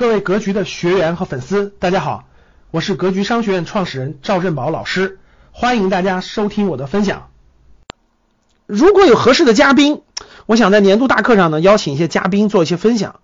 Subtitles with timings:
[0.00, 2.24] 各位格局的学员和粉丝，大家好，
[2.70, 5.18] 我是格局商学院创始人赵振宝老师，
[5.52, 7.28] 欢迎大家收听我的分享。
[8.64, 10.00] 如果有合适的嘉宾，
[10.46, 13.20] 我想在年度大课上呢邀请一些嘉宾做一些分享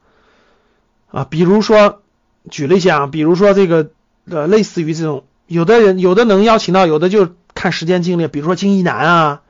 [1.10, 2.02] 啊，比如说
[2.50, 3.92] 举例一下，比如说这个
[4.28, 9.40] 呃类似于这种，有的人有的能邀请到，有的就看时间精力，比如说金一南啊，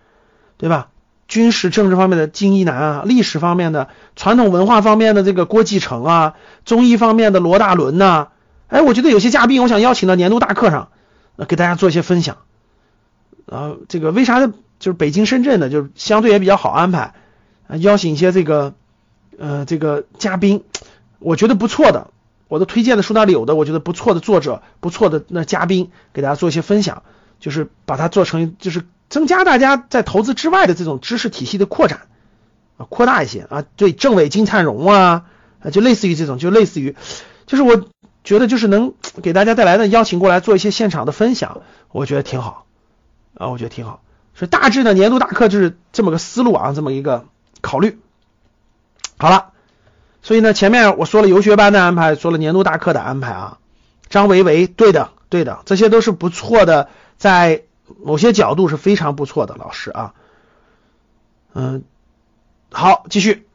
[0.59, 0.91] 对吧？
[1.29, 6.35] 军事政治方面的金一南啊，历史方面的、传统文化方面的这个郭继承啊，
[6.65, 8.29] 中医方面的罗大伦呐，
[8.69, 10.91] 哎，我觉得有些嘉宾我想邀请到年度大课上，
[11.35, 12.37] 呃，给大家做一些分享。
[13.47, 14.47] 啊，这个为啥？
[14.47, 17.15] 就是北京、深圳的，就是相对也比较好安排，
[17.79, 18.75] 邀请一些这个
[19.39, 20.63] 呃这个嘉宾，
[21.19, 22.11] 我觉得不错的，
[22.49, 27.03] 我的推荐的书单里有的，我觉得不错的作者、不错的那嘉宾，给大家做一些分享，
[27.41, 28.83] 就是把它做成就是。
[29.17, 32.03] 增加大家在投资之外的这种知识体系的扩展
[32.77, 35.25] 啊，扩大一些啊，对政委金灿荣啊，
[35.73, 36.95] 就类似于这种，就类似于，
[37.47, 37.89] 就是我
[38.25, 42.67] 觉得就是能给大家带来的邀请过来做一些现场的分享，我觉得挺好
[43.39, 44.03] 啊，我觉得挺好。
[44.35, 47.25] 所以大致的年度大课就是这么个思路啊，这么一个
[47.63, 47.99] 考虑。
[49.17, 49.53] 好了，
[50.21, 53.57] 所以呢，前面我说了游学班的安排，说了年度大课的安排啊，
[54.11, 57.63] 张维维，对的，对的，这些都是不错的，在。
[58.03, 60.15] 某些角度是非常不错的，老师啊，
[61.55, 61.85] 嗯，
[62.73, 63.47] 好，继续。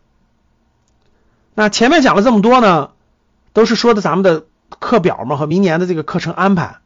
[1.53, 2.91] 那前面讲了这么多呢，
[3.53, 4.45] 都是说的咱们的
[4.79, 6.77] 课表嘛和明年的这个课程安排，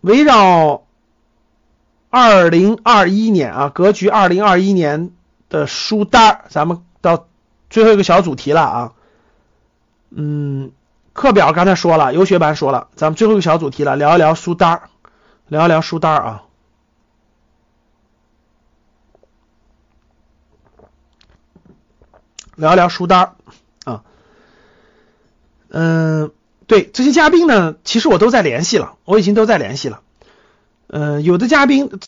[0.00, 0.84] 围绕
[2.08, 5.10] 二零二一年啊，格局二零二一年
[5.50, 7.26] 的书单，咱们到
[7.68, 8.92] 最后一个小主题了啊，
[10.10, 10.72] 嗯，
[11.12, 14.82] 课表刚才说了，游学班说了，咱们最后一个小主题了，聊一聊书单。
[15.52, 16.44] 聊一聊书单啊，
[22.56, 23.34] 聊一聊书单
[23.84, 24.02] 啊，
[25.68, 26.32] 嗯，
[26.66, 30.00] 对这些嘉宾呢，其实我都在联系了，我已经都在联系了。
[30.86, 32.00] 嗯，有的嘉宾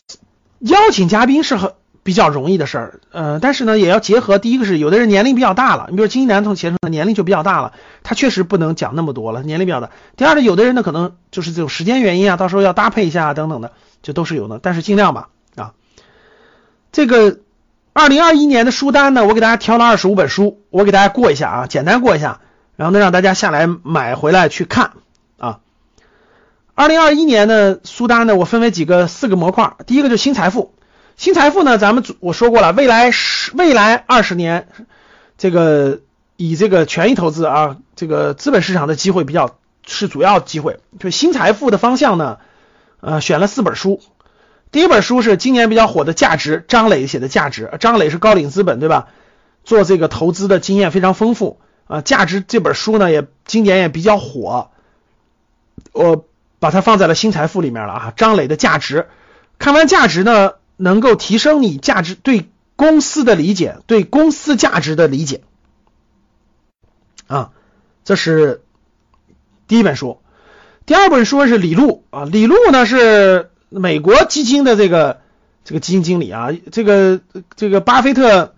[0.57, 7.73] 邀请嘉宾是很比较容易的事儿，呃，但是呢，也要结合第一个是有的人年龄比较大了，你比如金一南同学生年龄就比较大了，
[8.03, 9.89] 他确实不能讲那么多了，年龄比较大。
[10.15, 13.71] 第二呢，有的人呢可能就是这种时间原因啊，到时候要搭配一下啊等等的。
[14.03, 15.73] 就都是有的，但是尽量吧啊。
[16.91, 17.39] 这个
[17.91, 22.41] 二零二一年的书单呢，我给大家挑了二十五本书，我给大家过一下啊，简单过一下，
[22.75, 24.91] 然后呢让大家下来买回来去看
[25.39, 25.57] 啊。
[26.75, 30.74] 二零二一年的书单呢，我分为几个四个模块，第一个就是新财富，
[31.17, 34.67] 新财富呢，咱们我说过了，未来十未来二十年，
[35.37, 36.01] 这个
[36.35, 42.37] 以这个权益投资啊，这个资本市场的机会比较是主要机会，就新财富的方向呢。
[43.01, 44.01] 呃，选了四本书，
[44.71, 49.09] 第一本书是今年比较火的《价值》，张磊写的《价值》，张磊是高瓴资本对吧？
[49.63, 54.71] 做这个投资的经验非常丰富啊，《价值》这本书呢也今年也比较火，
[55.91, 56.25] 我
[56.57, 58.13] 把它放在了新财富里面了啊。
[58.17, 59.01] 张磊的《价值》，
[59.59, 65.41] 看完《价值》呢，能够提升你价值对公司的理解，对公司价值的理解
[67.27, 67.51] 啊，
[68.03, 68.61] 这是
[69.67, 70.19] 第一本书。
[70.85, 75.21] 第二本书是李路啊，李路呢是美国基金的这个
[75.63, 77.21] 这个基金经理啊，这个
[77.55, 78.53] 这个巴菲特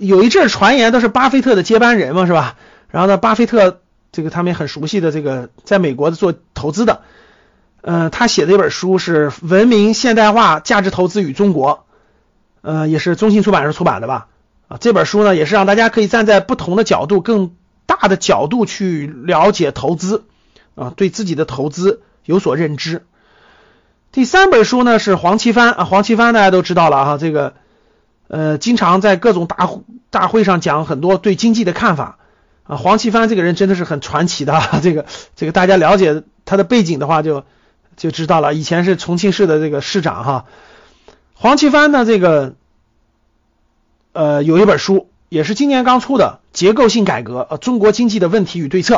[0.00, 2.56] 有一阵传言都是巴菲特的接班人嘛，是吧？
[2.90, 3.80] 然后呢，巴菲特
[4.10, 7.02] 这个他们也很熟悉的这个在美国做投资的，
[7.80, 11.70] 呃，他写的一本书是《文明现代化价值投资与中国》，
[12.62, 14.28] 呃，也是中信出版社出版的吧？
[14.68, 17.52] 啊，这本书呢也是让大家可以站在不同的角度、更
[17.86, 20.24] 大的角度去了解投资。
[20.74, 23.04] 啊，对自己的投资有所认知。
[24.12, 27.54] 第三本书呢是黄奇帆啊，黄奇帆大家都知道了哈，这个
[28.28, 29.68] 呃，经常在各种大
[30.10, 32.18] 大会上讲很多对经济的看法
[32.62, 32.76] 啊。
[32.76, 37.46] 黄奇帆这个人真的是很传奇的，这个这个大家了解他的背景的话就就
[37.98, 40.44] 就知道了，以前是重庆市的这个市长哈。
[41.34, 42.54] 黄奇帆呢，这个
[44.12, 48.94] 呃有一本书也是今年刚出的《结构性改革：呃中国经济的问题与对策》。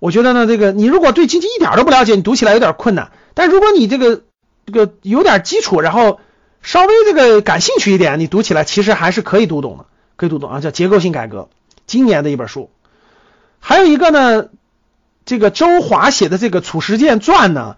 [0.00, 3.12] 我觉得呢，这个你如果对经济一点都不了解，你读起来有点困难。
[3.32, 4.22] 但如果你这个
[4.66, 6.20] 这个有点基础，然后
[6.60, 9.86] 稍微这个感兴趣一点，你读起来其实还是可以读懂的，
[10.16, 10.60] 可以读懂啊。
[10.60, 11.48] 叫结构性改革，
[11.86, 12.68] 今年的一本书。
[13.60, 14.48] 还有一个呢，
[15.24, 17.76] 这个周华写的这个《褚时健传》呢，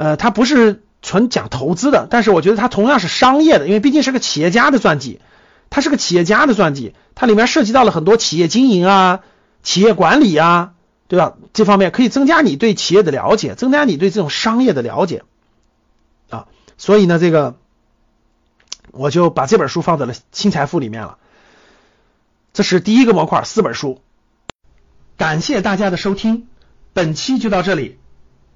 [0.00, 5.20] 呃，它不是纯讲投资的，但是我觉得它同样是商业的，因为毕竟是个企业家的传记，
[5.68, 9.20] 它是个企业家的传记，它里面涉及到了很多企业经营啊、
[9.62, 10.72] 企业管理啊。
[11.10, 11.34] 对吧？
[11.52, 15.24] 这方面可以增加你对企业的了解，增加你对这种商业的了解
[16.28, 16.46] 啊。
[16.78, 17.56] 所以呢，这个
[18.92, 21.18] 我就把这本书放在了新财富里面了。
[22.52, 24.00] 这是第一个模块，四本书。
[25.16, 26.46] 感谢大家的收听，
[26.92, 27.98] 本期就到这里。